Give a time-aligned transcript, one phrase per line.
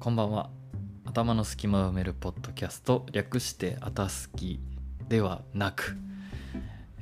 [0.00, 0.48] こんばんは。
[1.04, 4.58] 頭の隙間を埋めるポッドキャスト略して「あたすき」
[5.10, 5.94] ではなく、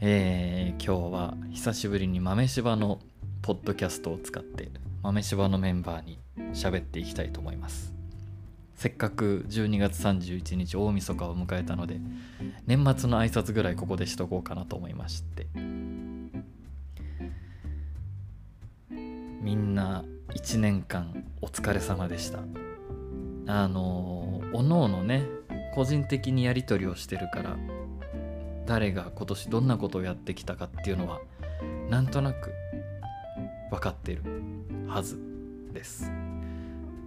[0.00, 2.98] えー今日は久しぶりに豆柴の
[3.40, 4.72] ポッドキャストを使って
[5.04, 6.18] 豆柴のメンバーに
[6.54, 7.94] 喋っていきたいと思います。
[8.74, 12.00] せっかく12月31日大晦日を迎えたので
[12.66, 15.46] 年末の挨拶ぐらいここでしとこうかなと思いまして。
[19.40, 22.67] みんな1年間お疲れ様でした。
[23.48, 25.24] あのおのおのね
[25.74, 27.56] 個人的にやり取りをしてるから
[28.66, 31.20] 誰が今年どんなことをやってきたかっていうのは
[31.88, 32.52] なんとなく
[33.70, 34.22] 分かってる
[34.86, 35.18] はず
[35.72, 36.12] です。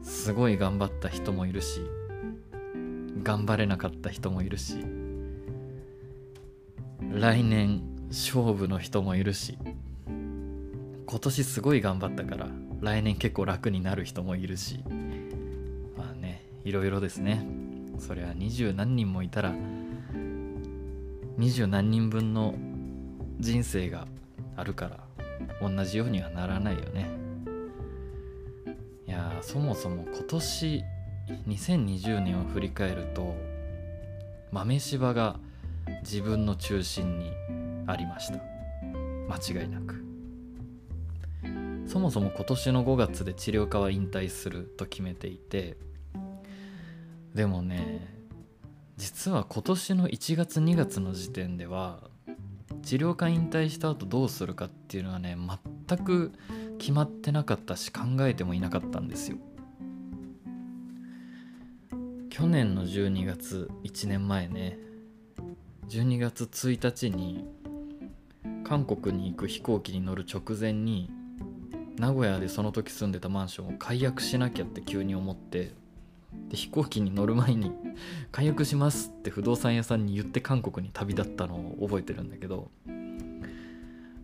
[0.03, 1.81] すごい頑張った人もいるし
[3.23, 4.83] 頑張れなかった人もいるし
[7.13, 9.57] 来年勝負の人もいるし
[11.05, 12.47] 今年すごい頑張ったから
[12.79, 14.83] 来年結構楽になる人もいるし
[16.63, 17.45] いろいろですね。
[17.99, 19.53] そりゃ二十何人もいたら
[21.37, 22.55] 二十何人分の
[23.39, 24.07] 人生が
[24.55, 24.99] あるから
[25.61, 27.09] 同じようにはならないよね。
[29.07, 30.83] いやそもそも今年
[31.47, 33.35] 2020年を振り返ると
[34.51, 35.39] 豆柴が
[36.01, 37.31] 自分の中心に
[37.87, 38.39] ありました。
[39.27, 40.03] 間違いなく。
[41.87, 45.75] そもそも今年の5月で治療科は引退すると決めていて
[47.33, 48.07] でもね
[48.97, 51.99] 実は今年の1月2月の時点では
[52.83, 55.37] 治療科引退した後どうするかっていうのはね
[55.87, 56.31] 全く
[56.77, 59.37] 決まってなかったし考えてもいなかったんですよ。
[62.29, 64.79] 去年の12月1年前ね
[65.89, 67.45] 12月1日に
[68.63, 71.11] 韓国に行く飛行機に乗る直前に
[71.97, 75.73] 名古屋でその時住んでたマンションを解約しなきゃって急に思って
[76.49, 77.71] で飛行機に乗る前に
[78.31, 82.69] 「解約します」って不動産屋さんに言って韓国に旅立ったのを覚えてるんだけど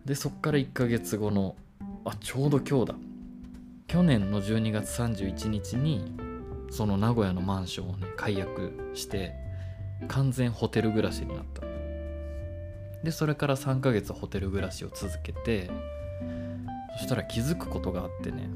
[0.04, 1.56] でそっから1ヶ月後の
[2.04, 2.94] あちょうど今日だ。
[3.88, 6.12] 去年の12月31日に
[6.70, 9.34] その名古屋のマンションをね解約して
[10.08, 11.62] 完全ホテル暮らしになった。
[13.02, 15.70] でそれから3ヶ月ホテル暮らしを続けて
[16.98, 18.48] そしたら気づくことがあってね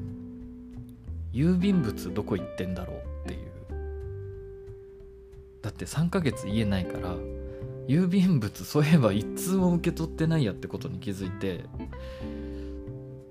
[1.31, 3.52] 郵便物どこ行ってんだろうっていう。
[5.63, 7.15] だって3ヶ月家ないから
[7.87, 11.65] 郵便物そういえば一通も受け取ってないやってことに気づいて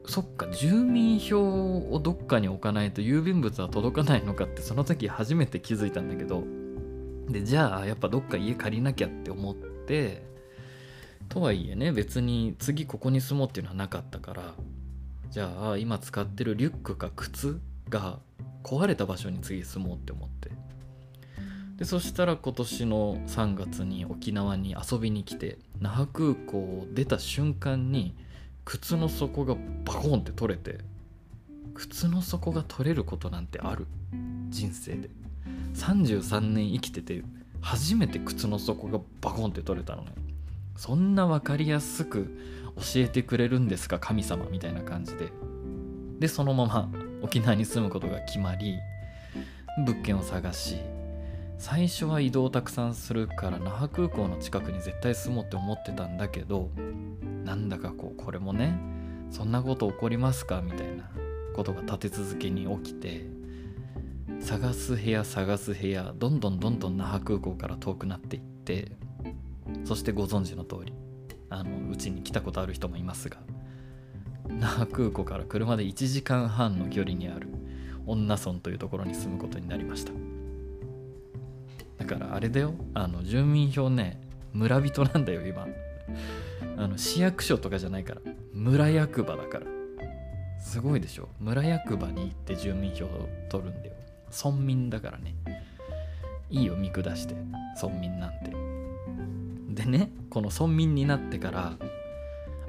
[0.07, 6.43] そっか住民票をどっかに置かないと郵便物は届かないのかってその時初めて気づいたんだけど
[7.29, 10.25] でじゃあやっぱどっか家借りなきゃって思って
[11.29, 14.55] とはいえね別に次ここに住もうっていうのはなかったから
[15.31, 18.19] じゃあ今使ってるリュックか靴が
[18.65, 20.72] 壊れた場所に次住もうって思って。
[21.77, 28.15] でそしたら今年の3月に沖縄に遊びに来て那覇空港を出た瞬間に
[28.65, 30.79] 靴の底がバコンって取れて
[31.75, 33.87] 靴の底が取れることなんてある？
[34.51, 35.11] 人生で。
[35.75, 37.23] 33年生きてて
[37.61, 40.13] 初めて靴の底がバコンって取れたのね。
[40.77, 42.39] そんな分かりやすく
[42.77, 45.33] 教えてくれるんですか神様みたいな感じで。
[46.19, 46.89] でそのまま
[47.23, 48.77] 沖縄に住むことが決まり
[49.79, 50.77] 物件を探し
[51.63, 56.71] 最初は移動たくさんするから那覇空港の近くに絶対住もうって思ってたんだけど
[57.45, 58.77] なんだかこうこれもね
[59.31, 61.09] そんなこと起こりますかみたいな
[61.55, 63.27] ことが立て続けに起きて
[64.41, 68.91] 探す部屋探す部屋どんどんどんどん那覇空港から遠くなっていって
[69.85, 70.93] そしてご存知の通り
[71.49, 73.37] あのうちに来たことある人もいますが
[74.49, 77.47] 那覇空港から車で1時間半の距離にある
[78.05, 80.22] 女村というところに住むことになりました。
[82.03, 82.75] だからあれだよ。
[82.95, 84.21] あの住民票ね
[84.53, 85.69] 村人なんだよ今。
[86.77, 88.21] あの市役所とかじゃないから。
[88.53, 89.67] 村役場だから。
[90.59, 91.29] すごいでしょ。
[91.39, 93.95] 村役場に行って住民票を取るんだよ。
[94.45, 95.37] 村民だからね。
[96.51, 97.37] いいよ見下して。
[97.81, 99.85] 村民なんて。
[99.85, 101.77] でねこの村民になってから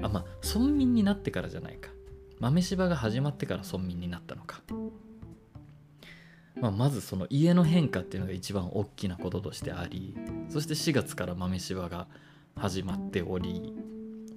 [0.00, 1.90] あまあ村民になってからじゃないか。
[2.38, 4.33] 豆柴が始まってから村民になった、
[6.64, 10.14] まあ、まずその家の変化っていうのが一番大きなこととしてあり
[10.48, 12.06] そして4月から豆柴が
[12.56, 13.74] 始まっており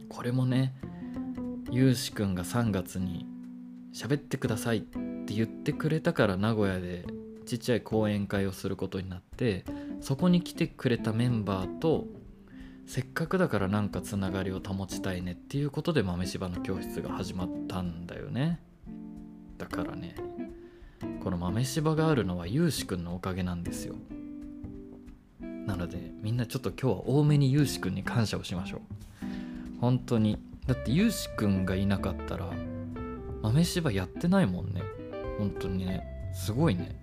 [0.10, 0.74] これもね
[1.72, 3.26] ゆうしくんが3月に
[3.94, 7.06] 喋ってくださいって言ってくれたから名古屋で
[7.46, 9.64] ちっちゃい講演会をすることになって
[10.02, 12.08] そこに来てくれたメンバーと
[12.88, 18.60] せっかくだからなんかつながりを保ちたいねっていうことで豆柴の教室が始まったんだよね。
[19.58, 20.16] だからね
[21.24, 23.96] この豆柴があるのはゆうしくんのおかげなんですよ。
[25.66, 28.82] なのでみんなちょっと今日は多めにゆうしくんに感謝をしましょう。
[29.80, 30.38] 本当に。
[30.66, 32.52] だってゆうしくんがいなかったら
[33.42, 34.84] 豆柴やってないもんね。
[35.38, 36.32] 本当にね。
[36.34, 36.96] すごいね。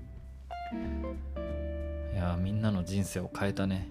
[2.13, 3.89] いやみんなの人生を変えたね。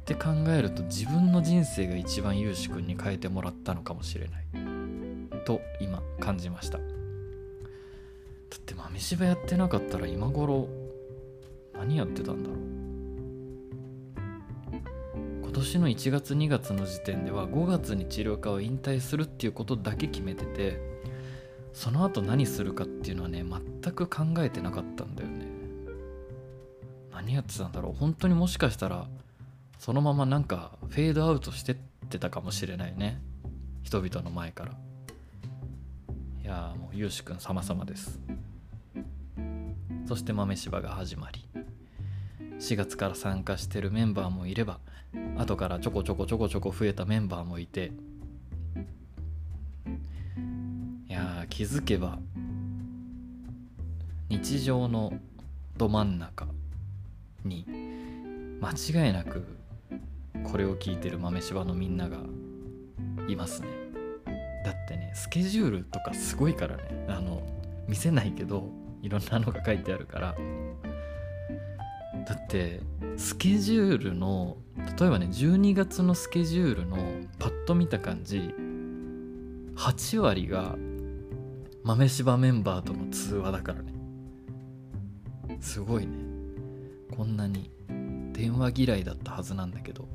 [0.00, 4.44] って考えると自分の人生が一番ゆうしくんに変えてもらったのかもしれない。
[5.44, 6.78] と今感じました。
[8.50, 10.68] だって豆柴やってなかったら今頃
[11.74, 12.58] 何やってたんだろう。
[15.42, 20.80] 今年の1月2月の時点では5月に治療科を引退するっていうことだけ決めてて
[21.72, 25.46] その後何するかっていうのはね全く考えてなかったんだよね。
[27.12, 27.92] 何やってたんだろう。
[27.92, 29.08] 本当にもしかしたら
[29.78, 31.76] そのままなんかフェードアウトしてっ
[32.08, 33.20] てたかもしれないね。
[33.82, 34.72] 人々の前から。
[36.48, 38.18] やもうゆうしくん様々です。
[40.06, 41.46] そして豆柴が始まり
[42.58, 44.80] 4月から参加してるメンバーもいれば
[45.36, 47.92] 後からちょこちょこちょこちょこ増えたメンバーもいて
[51.08, 52.18] いや気づけば
[54.30, 55.12] 日常の
[55.76, 56.46] ど真ん中
[57.44, 57.66] に
[58.62, 58.70] 間
[59.06, 59.44] 違いなく
[60.50, 62.18] これを聞いてる豆柴のみんなが
[63.28, 63.87] いますね。
[64.64, 67.42] だってねスケジュールとかすごいからねあの
[67.86, 68.70] 見せないけど
[69.02, 70.34] いろんなのが書いてあるから。
[72.26, 72.80] だって
[73.16, 74.58] スケジュールの
[74.98, 76.96] 例えばね12月のスケジュールの
[77.38, 78.54] パッと見た感じ
[79.76, 80.76] 8割が
[81.84, 83.92] 豆柴メンバーとの通話だからね。
[85.60, 86.12] すごいね。
[87.16, 87.70] こんなに
[88.32, 90.06] 電話嫌いだったはずなんだけど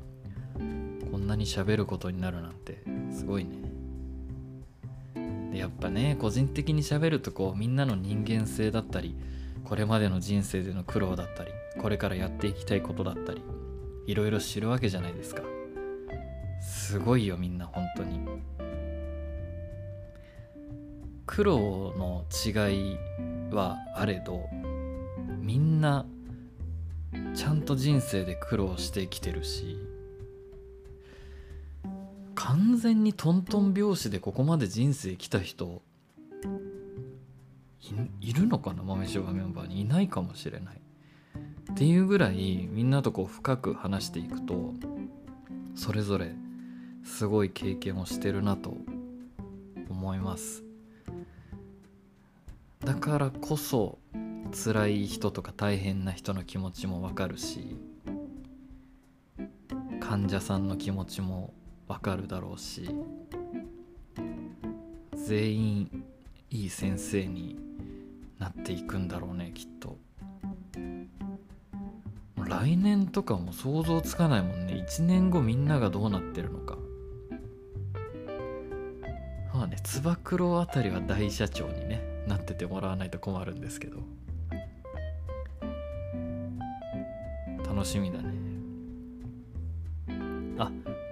[1.10, 3.63] こんなに喋ることになるなんてすごいね。
[5.58, 9.16] やっぱね個人的に喋るとこうみんなの人間性だったり
[9.64, 13.42] これまでの人生での苦労だったりこれからやっていきたいことだったり
[14.06, 15.42] いろいろ知るわけじゃないですか。
[16.60, 18.20] すごいよみんな本当に。
[21.26, 22.98] 苦労の違い
[23.50, 24.46] はあれど
[25.40, 26.06] みんな
[27.34, 29.78] ちゃんと人生で苦労してきてるし
[32.54, 35.82] 完全にトントン拍子でここまで人生来た人
[38.20, 39.80] いるのかな豆柴メンバーに？
[39.80, 40.80] いないかもしれない。
[41.72, 44.72] っていうぐらいみんなとこう深く話していくと
[45.74, 46.30] それぞれ
[47.02, 48.76] すごい経験をしてるなと
[49.90, 50.62] 思います。
[52.84, 53.98] だからこそ
[54.52, 57.76] 辛い人とか大変な人の気持ちもわかるし
[59.98, 61.52] 患者さんの気持ちも
[61.86, 62.88] わかるだろうし
[65.26, 66.04] 全員
[66.50, 67.58] いい先生に
[68.38, 69.98] なっていくんだろうねきっと。
[72.36, 74.74] 来年とかも想像つかないもんね。
[74.86, 76.76] 1年後みんながどうなってるのか。
[79.54, 83.98] まあねつば九郎あたりは大社長にねなっててもらわないと困るんですけど。
[87.66, 88.33] 楽しみだね。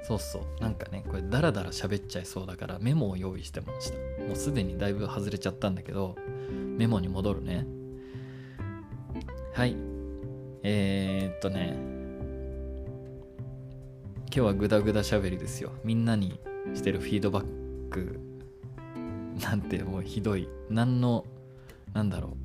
[0.03, 0.63] そうそう。
[0.63, 3.97] なんかねこれダラダラ喋っちゃいそうだからメモを用意してました。
[4.25, 6.17] もうすでにだいぶ外れちゃったんだけど
[6.51, 7.67] メモに戻るね。
[9.55, 9.77] はい。
[10.63, 11.77] えー、っとね。
[14.35, 15.73] 今日はグダグダ喋りですよ。
[15.85, 16.41] みんなに
[16.75, 18.19] してるフィードバック。
[19.41, 20.49] なんてもうひどい。
[20.71, 21.27] 何の
[21.93, 22.37] なんだろ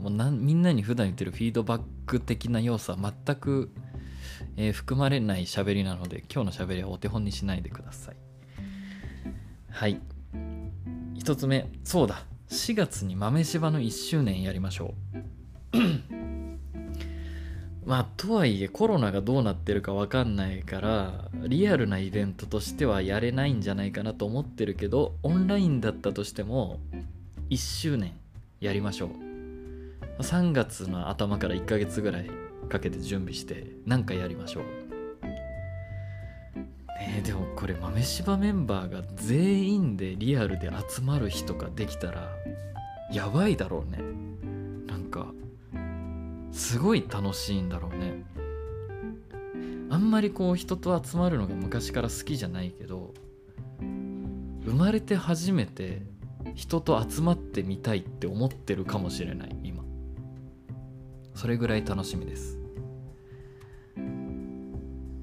[0.00, 0.10] う。
[0.10, 3.72] もうみんなに普段言ってるフィードバック的な要素は全く、
[4.56, 8.16] えー、含まれない喋りなので今日の喋りはお手本にしないでください。
[9.70, 10.00] はい。
[11.14, 12.24] 一つ目そうだ。
[12.48, 14.94] 4月に豆柴の1周年やりましょ
[15.74, 15.76] う。
[17.84, 26.80] まあとはいえコロナがどうなってるか分かんないからリアルなイベントとしてはやれないんじゃないかなと思ってるけどオンラインだったとしても
[27.50, 28.12] 1周年
[28.60, 29.26] やりましょう。
[30.22, 32.30] 3月の頭から1ヶ月ぐらい
[32.68, 34.64] かけて準備して何かやりましょう。
[36.98, 42.30] ねでもこれ豆柴メンバーが全員でリアルで集まる日とかできたら
[43.12, 43.98] やばいだろうね。
[44.86, 45.32] なんか
[46.52, 48.24] すごい楽しいんだろうね。
[49.88, 53.14] あんまりこう人と集まるのが昔から好きじゃないけど
[54.64, 56.02] 生まれて初めて
[56.54, 59.55] 人と集まってみたいって思ってるかもしれない。
[61.36, 62.58] それぐらい楽しみです。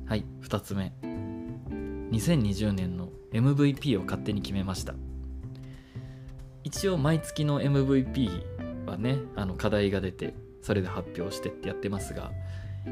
[0.06, 0.94] はい2つ目。
[2.12, 4.94] 2020年の MVP を勝手に決めました。
[6.64, 12.32] 一応毎月の MVP からねあの課題が出てそれで発表してってやってますが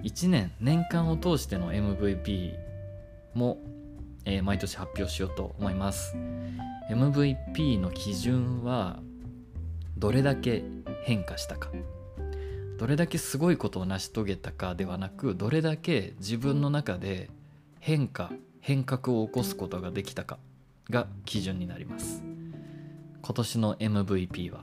[0.04, 2.56] 1年年間を通しての MVP
[3.36, 3.60] も、
[4.25, 6.16] えー毎年発表しようと思います。
[6.90, 9.00] MVP の基準は
[9.96, 10.63] どれだけ
[11.04, 11.70] 変化したか。
[12.82, 17.30] どれだけすごいことを成し遂げたかではなくどれだけ自分の中で
[17.80, 20.40] 変化変革を起こすことができたか
[20.90, 22.24] が基準になります。
[23.22, 24.62] 今年の MVP は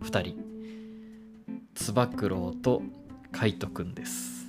[0.00, 0.36] 2人。
[1.74, 2.80] つば九郎と
[3.32, 4.48] 海斗くんです。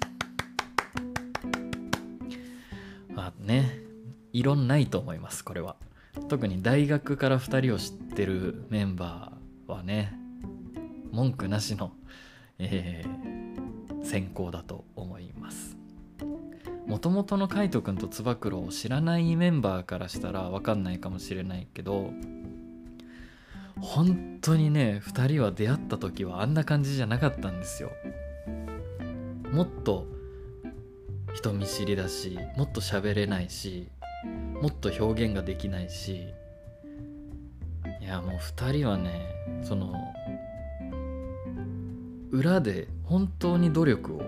[3.09, 3.81] まあね
[4.31, 5.75] 異論ないと思いますこれは。
[6.29, 10.17] 特に大学から2人を知ってるメンバーはね
[11.11, 11.91] 文句なしの、
[12.59, 13.19] えー
[14.03, 15.77] 選考だと思います。
[16.87, 22.11] もともとの海斗くんとつば九郎を知らないメンバーからしたら分かんないかもしれないけど
[23.79, 27.91] 本当にね2人は出会った時はあんな感じじゃなかったんですよ。
[29.51, 30.07] もっと
[31.35, 33.89] 人見知りだしもっと喋れないし
[34.59, 36.33] もっと表現ができないし。
[38.01, 39.21] いやもう2人はね
[39.61, 39.93] その
[42.31, 44.21] 裏で本当に努力を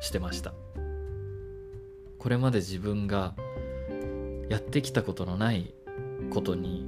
[0.00, 0.54] してました。
[2.18, 3.34] これまで自分が
[4.48, 5.74] やってきたことのない
[6.30, 6.86] ことに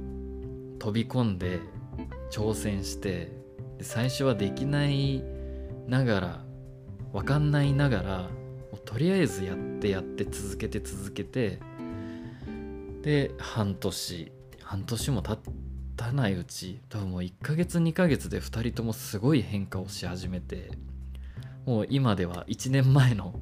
[0.79, 1.59] 飛び込んで
[2.31, 3.31] 挑戦して
[3.81, 5.23] 最初はできない
[5.87, 6.43] ながら
[7.13, 8.29] 分かんないながら
[8.85, 11.59] とりあえずやってやって続けて続けて
[13.01, 14.31] で半年
[14.63, 15.39] 半年も経
[15.97, 20.71] たないうち多分もう1ヶ月2ヶ月で2人ともすごい変化をし始めて
[21.65, 23.37] もう今では1年前の、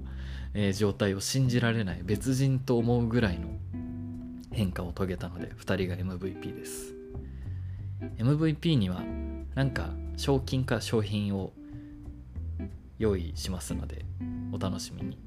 [0.55, 3.49] えー状態を信じられない別人と思うぐらいの
[4.51, 6.95] 変化を遂げたので2人が MVP です。
[8.17, 9.03] MVP には
[9.53, 11.51] なんか賞金か商品を
[12.97, 14.05] 用意しますので
[14.51, 15.17] お楽しみに。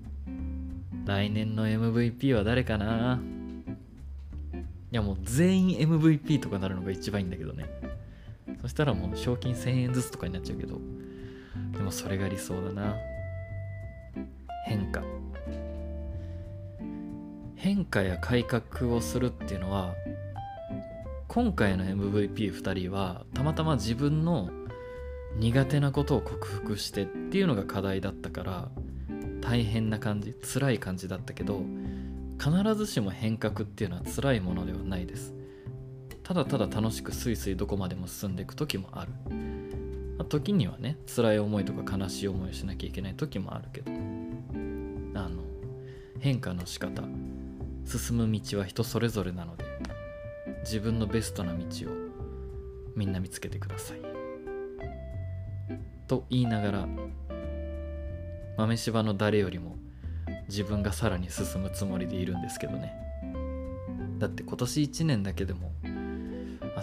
[1.05, 3.21] 来年の MVP は誰かな？
[4.91, 7.67] いやもう全員 MVP とかなるのが一番いいんだけどね。
[8.63, 10.81] そしたらもう賞金1000円ずつとかになっちゃうけど。
[11.73, 12.97] でもそれが理想だな。
[14.67, 15.03] 変化。
[17.59, 19.95] 変化や改革をするっていうのは
[21.27, 24.49] 今回の MVP2 人はたまたま自分の
[25.37, 28.69] 苦手なことを克服してっていうのが課題だったから
[29.41, 31.63] 大変な感じ辛い感じだったけど
[32.39, 35.35] 必ずしも変革っていうのは辛いものではないです。
[36.23, 39.13] ただただ楽しくスイスイどこまでも進んでいく時もある。
[40.29, 43.91] 時にはね辛い思いとか悲しい思いをしなきゃいけない時もあるけど。
[43.93, 45.43] あの
[46.21, 47.03] 変化の仕方。
[47.85, 49.65] 進む道は人それぞれなので。
[50.61, 51.95] 自分のベストな道を
[52.95, 54.01] みんな見つけてください。
[56.07, 56.89] と言いながら
[58.57, 59.77] 豆柴の誰よりも
[60.49, 62.95] 自分がさらに進むつもりでいるんですけどね。
[64.19, 65.73] だって今年1年だけでも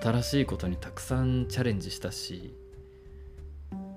[0.01, 2.55] 新しいことにたくさんチャレンジしたし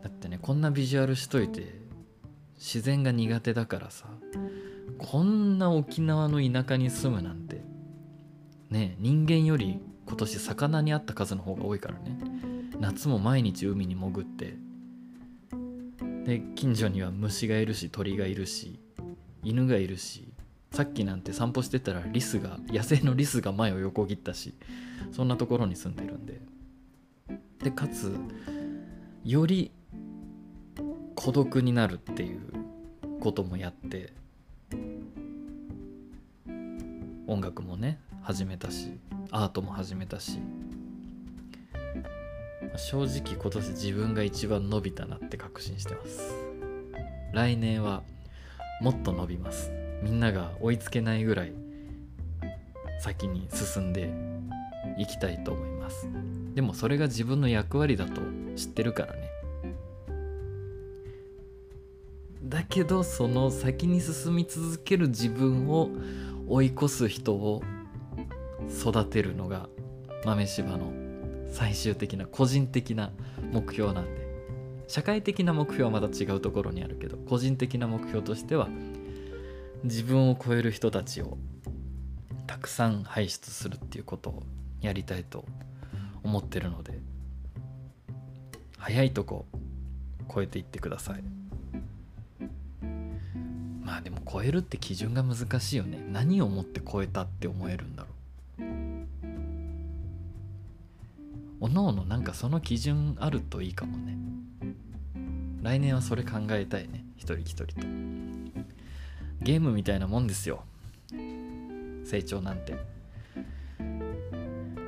[0.03, 1.81] だってねこんなビジュアルしといて
[2.57, 4.07] 自然が苦手だからさ
[4.99, 7.63] こんな沖縄の田舎に住むなんて
[8.71, 12.19] ね人間より今年魚にあった数の方が多いからね。
[12.81, 14.57] 夏も毎日海に潜って
[16.25, 18.79] で近所には虫がいるし鳥がいるし
[19.49, 20.29] 犬がいるし
[20.73, 24.55] さっきなんて散歩してたらリスが野生のリスが前を横切ったし
[25.13, 26.41] そんなところに住んでるんで。
[27.63, 28.15] でかつ
[29.25, 29.73] より
[31.17, 32.41] 孤独になるっていう
[33.21, 34.13] こともやって
[37.27, 38.93] 音楽もね始めたし
[39.33, 40.39] アートも始めたし
[42.77, 46.33] 正直今年自分が一番伸びたなって確信してます。
[47.33, 48.03] 来年は
[48.81, 49.73] もっと伸びます。
[50.03, 51.53] みんなが追いつけないぐらい
[53.01, 54.13] 先に進んで
[54.97, 56.09] いきたいと思います。
[56.55, 58.21] でもそれが自分の役割だと
[58.57, 59.31] 知ってるからね。
[62.45, 65.91] だけどその先に進み続ける自分を
[66.47, 67.63] 追い越す人を
[68.71, 69.69] 育てるのが
[70.25, 70.93] 豆柴の
[71.51, 73.13] 最終的な個人的な
[73.53, 74.28] 目標なんで。
[74.89, 78.69] 社会的な目標はまた違うところにあるけど個人的な目標としては
[79.85, 81.37] 自分を超える人たちを
[82.47, 84.43] たくさん輩出するっていうことを
[84.81, 85.45] やりたいと
[86.25, 86.99] 思ってるので
[88.79, 89.45] 早いとこ
[90.35, 91.23] 超えていってください。
[93.83, 95.99] まあでも超えるって基準が難しいよね。
[96.13, 98.08] 何をもって超えたって思えるんだろ
[101.61, 104.17] おのおのなんかその基準あるといいかもね。
[105.63, 107.05] 来年はそれ考えたいね。
[107.17, 107.73] 一人一人と。
[109.41, 110.63] ゲームみたいなもんですよ。
[112.05, 112.77] 成長なんて。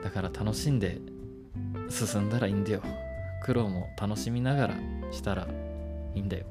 [0.02, 0.98] だから楽しんで
[1.88, 2.82] 進んだらいいんだよ。
[3.42, 4.74] 苦労も楽しみながら
[5.10, 5.48] したら
[6.14, 6.46] いいんだよ。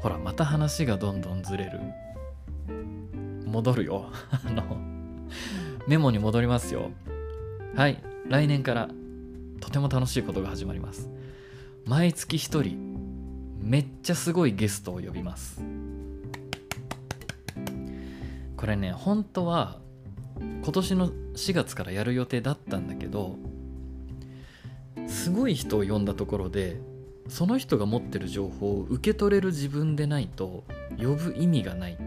[0.00, 1.80] ほらまた話がどんどんずれる。
[3.46, 4.10] 戻るよ。
[4.46, 4.78] あの
[5.86, 6.90] メモに戻りますよ。
[7.74, 8.88] はい来年から
[9.60, 11.08] とても楽しいことが始まります。
[11.86, 15.62] 毎月1人めっちゃすごいゲストを呼びます。
[18.56, 19.78] これね本当は
[20.40, 23.36] 今年の4月からやる予定だったんだけど
[25.06, 26.80] すごい人を呼んだところで
[27.28, 30.64] その人が持ってる情報を受け取れる自分でないと
[30.98, 31.98] 呼ぶ意味がない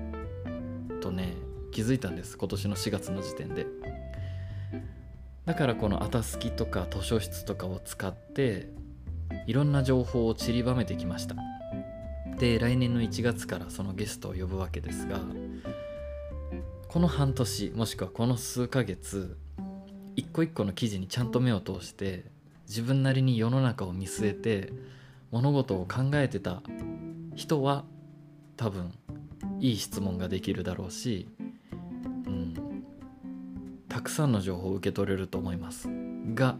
[1.01, 1.33] とね
[1.71, 3.65] 気づいたんです今年の4月の時点で。
[5.45, 8.69] だからこのあたすきとか図書室とかを使って
[9.45, 11.35] いろんな情報を散りばめてきました。
[12.39, 15.19] で来年の1月からそのゲストを呼ぶわけですが
[16.87, 19.37] この半年もしくはこの数ヶ月
[20.15, 22.25] 一個一個の記事にちゃんと目を通して
[22.67, 24.73] 自分なりに世の中を見据えて
[25.31, 26.63] 物事を考えてた
[27.35, 27.85] 人は
[28.57, 28.91] 多分
[29.59, 31.27] いい質問ができるだろうし、
[34.03, 35.89] くさんの情報を受け取れると思います。
[36.33, 36.57] が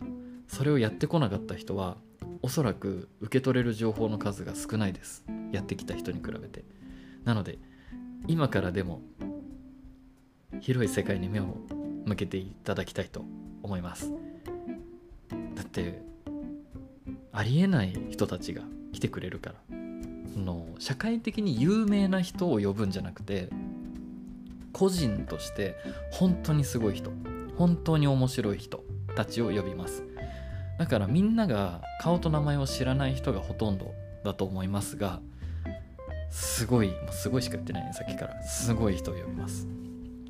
[0.48, 1.98] それをやってこなかった人は
[2.42, 5.26] おそらく受け取れる情報の数が少ないです。
[5.52, 6.64] やってきた人に比べて。
[7.24, 7.60] なので
[8.28, 9.02] 今からでも
[10.62, 11.58] 広い世界に目を
[12.06, 13.26] 向けていただきたいと
[13.62, 14.12] 思います。
[15.56, 16.02] だって
[17.32, 19.84] ありえない人たちが来てくれるから。
[20.40, 23.50] の社会的に有名な人を呼ぶんじゃなくて
[24.72, 25.76] 個人として
[26.12, 27.12] 本当にすごい人。
[27.58, 28.84] 本当に面白い人
[29.16, 30.04] たちを呼びます。
[30.80, 33.94] だからみんなが顔と名前を知らない人がほとんど
[34.24, 35.22] だと思いますが
[36.30, 39.68] すごいもうすごいしか言ってないねさっきからすごい人を呼びます。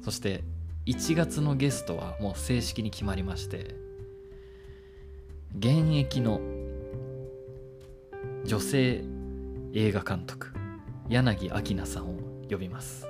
[0.03, 0.43] そして
[0.85, 3.75] 1月のゲストはもう正式に決まりまして
[5.57, 6.41] 現役の
[8.43, 9.03] 女性
[9.73, 10.51] 映画監督
[11.07, 12.15] 柳明菜さんを
[12.49, 13.07] 呼びます。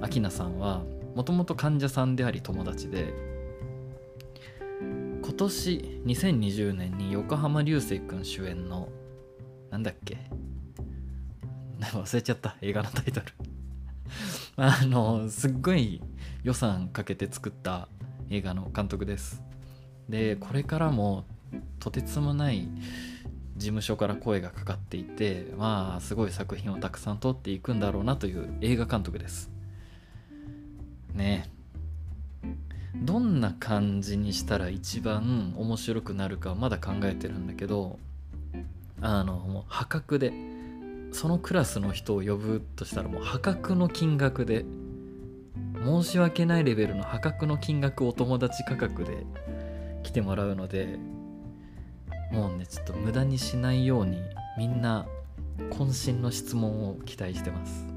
[0.00, 0.84] 明菜さんは
[1.16, 3.31] もともと患者さんであり友達で
[5.32, 8.90] 今年2020年に横浜流星君主演の
[9.70, 10.18] なんだっけ？
[11.80, 12.54] 忘れちゃった。
[12.60, 13.26] 映画のタイトル。
[14.56, 16.02] あのすっごい
[16.42, 17.88] 予算かけて作った
[18.28, 19.42] 映画の監督です。
[20.06, 21.24] でこれからも
[21.80, 22.68] とてつもない
[23.56, 29.50] 事務所から声がかかっていてまあすごい作品をたくさん撮っていくんだろうなという映画監督です。
[31.14, 31.50] ね。
[33.04, 37.98] どんな感じにしたら一番面白くなるかはまだ考えてるんだけど
[39.00, 40.32] あのもう破格で
[41.12, 44.64] そのクラスの人を呼ぶとしたらもう破格の金額で
[45.84, 49.26] 申し訳ないレベルの破格の金額お友達価格で
[50.02, 50.98] 来てもらうので
[52.30, 54.18] もうねちょっと無駄にしないように
[54.56, 55.06] みんな
[55.70, 57.92] 渾身の質問を期待してます。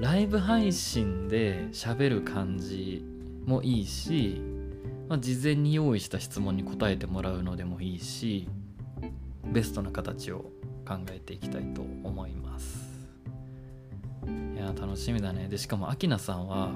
[0.00, 3.04] ライブ配信で喋る感じ
[3.48, 4.40] もいいし、
[5.08, 8.46] まあ、事前に用意した質問に答えてもらうのでもいいし
[9.44, 10.50] ベストな形を
[10.86, 12.88] 考えていきたいと思います。
[14.54, 15.48] いや楽しみだね。
[15.48, 16.70] でしかもアキナさんは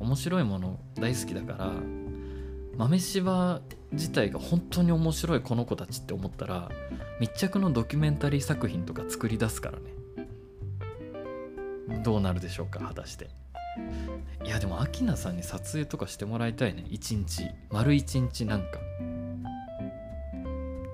[0.00, 1.72] 面白いもの大好きだから
[2.76, 3.60] 豆柴
[3.92, 6.70] 自体が本当に面白いこの子たちって思ったら
[7.20, 9.92] 密着のドキュメンタリー作品とか作り出すからね。
[12.02, 13.41] どうなるでしょうか果たして。
[14.44, 16.84] いやでもアキナさんに撮影とかしてもらいたいね。
[16.90, 17.48] 一日。
[17.70, 18.78] 丸一日なんか。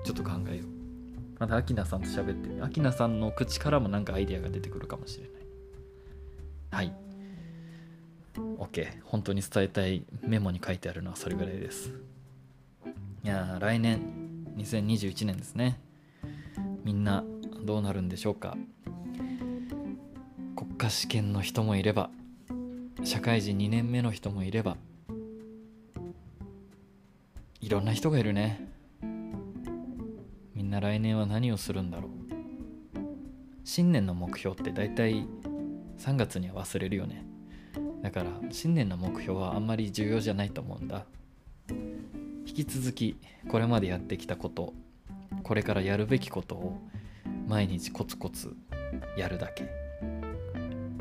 [0.03, 0.67] ちょっと考えよう。
[1.39, 5.33] またアキナさんと喋ってアキナさんの口からもなんかアイデアが出てくるかもしれない。
[6.71, 6.93] はい。
[8.57, 11.93] OK 本当に伝えたいメモに書いてあるのはそれぐらいです。
[13.23, 14.19] いや来年。
[14.57, 15.79] 2021年ですね。
[16.83, 17.23] みんな
[17.63, 18.57] どうなるんでしょうか。
[20.55, 22.09] 国家試験の人もいれば。
[23.03, 24.77] 社会人2年目の人もいれば
[27.61, 28.67] いろんな人がいるね。
[30.55, 32.11] みんな来年は何をするんだろう。
[33.63, 35.27] 新年の目標って大体
[35.97, 37.25] 3月には忘れるよね。
[38.01, 41.05] だから新年の目標はあんまり重要じゃないと思うんだ。
[42.47, 44.73] 引き続きこれまでやってきたこと
[45.43, 46.79] これからやるべきことを
[47.47, 48.55] 毎日コツコツ
[49.17, 49.78] やるだけ。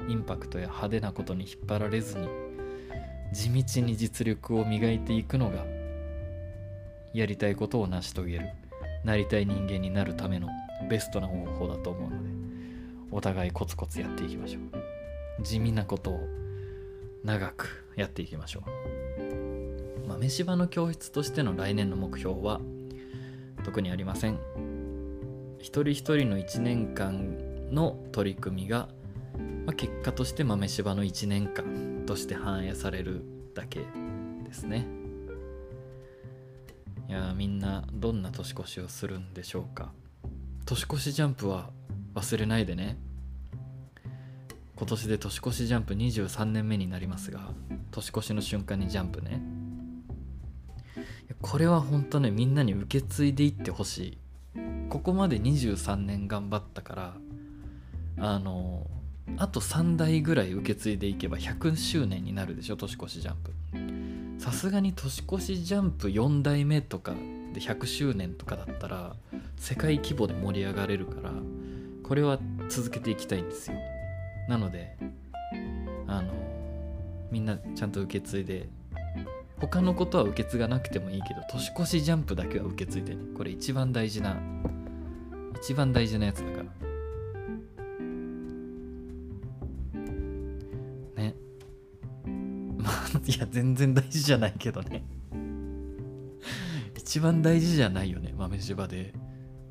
[0.09, 2.29] インパクトや派手なことに引っ張られずに
[3.33, 5.65] 地道に実力を磨いていくのが
[7.13, 8.49] やりたいことを成し遂げる
[9.05, 10.49] なりたい人間になるための
[10.89, 12.29] ベストな方法だと思うので
[13.11, 15.43] お互いコツコツやっていきましょう。
[15.43, 16.21] 地味なことを
[17.25, 20.09] 長くやっていきましょう。
[20.09, 22.61] 豆柴の教室としての来年の目標は
[23.65, 24.39] 特にありません。
[25.59, 28.89] 一人一人の1年間の取り組みが、
[29.67, 33.23] まあ、結果として豆柴の1年間として反映される
[33.55, 33.81] だけ
[34.45, 34.87] ですね。
[37.09, 39.93] いやみんなどんな年越しをするんでしょうか。
[40.65, 41.71] 年越しジャンプは
[42.15, 42.99] 忘れないでね。
[44.77, 47.53] 今年で年越しジャンプ23年目になりますが
[47.91, 49.43] 年越しの瞬間にジャンプね。
[51.41, 54.19] これは本当ねみんなに受け継いでいってほしい。
[54.89, 57.17] ここまで23年頑張ったから
[58.19, 58.87] あの
[59.37, 63.53] あと3代ぐらい受け継いでいけば100周年になるでしょ年越しジャンプ。
[64.43, 67.15] さすがに年越しジャンプ4代目とか
[67.53, 69.15] で100周年とかだったら
[69.57, 71.33] 世界規模で盛り上がれるから
[72.03, 72.39] これは
[72.69, 73.77] 続けていきたいんですよ。
[74.49, 74.97] なので
[76.07, 76.33] あの
[77.31, 78.69] みんなちゃんと受け継いで
[79.61, 83.23] 他のことは受け継がなくてもいいけど年越しジャンプだけは受け継いでね。
[83.37, 84.41] これ一番大事な
[85.61, 86.88] 一番大事なやつだから。
[93.29, 95.05] いや全然大事じゃないけどね。
[96.97, 99.13] 一番大事じゃないよね豆柴で。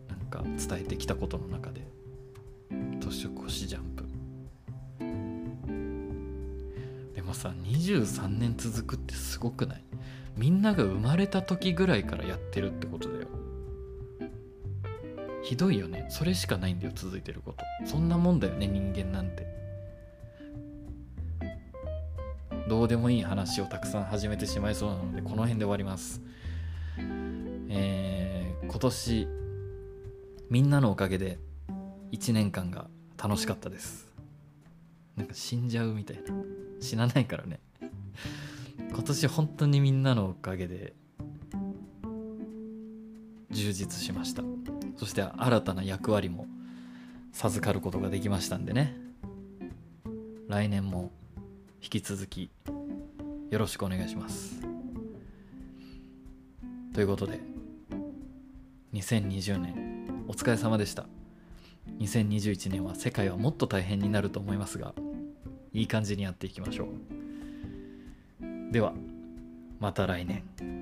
[0.08, 1.82] なんか伝えてきたことの中で。
[3.00, 4.06] 年越しジャンプ。
[7.16, 9.84] でもさ23年続くってすごくない？
[10.38, 13.28] みんなが生まれた時ぐらいからやってるってことだよ。
[15.42, 16.06] ひどいよね。
[16.10, 17.66] それしかないんだよ続いてること。
[17.88, 19.48] そんなもんだよね人間なんて。
[22.68, 26.22] どうでもいい話をたくさん始めてしまいそうなのでこの辺で終わります。
[27.70, 29.28] えー、今年
[30.50, 31.40] みんなのおかげで
[32.12, 34.08] 1年間が楽しかったです。
[35.16, 36.24] なんか死んじゃうみたいな。
[36.82, 37.62] 死なないからね。
[38.92, 40.94] 今年本当にみんなのおかげで
[43.50, 44.44] 充実しました。
[44.98, 46.48] そして新たな役割も
[47.32, 48.94] 授かることができましたんでね。
[50.50, 51.12] 来年も
[51.88, 52.50] 引き続き
[53.50, 54.60] よろしくお願いします。
[56.94, 57.40] ということで
[58.94, 61.06] 2020年お疲れ様でした。
[62.00, 64.94] 2021年は世界はもっと大変になると思いますが
[65.72, 66.90] いい感じにやっていきましょ
[68.42, 68.74] う。
[68.74, 68.94] では
[69.80, 70.77] また来年。